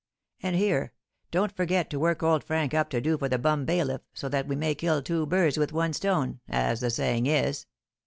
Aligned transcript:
And 0.41 0.55
here; 0.55 0.93
don't 1.29 1.51
forget 1.55 1.91
to 1.91 1.99
work 1.99 2.23
old 2.23 2.43
Frank 2.43 2.73
up 2.73 2.89
to 2.89 2.99
do 2.99 3.19
for 3.19 3.29
the 3.29 3.37
bum 3.37 3.65
bailiff, 3.65 4.01
so 4.15 4.29
that 4.29 4.47
we 4.47 4.55
may 4.55 4.73
kill 4.73 5.03
two 5.03 5.27
birds 5.27 5.59
with 5.59 5.71
one 5.73 5.93
stone, 5.93 6.39
as 6.49 6.79
the 6.79 6.89
saying 6.89 7.27
is." 7.27 7.67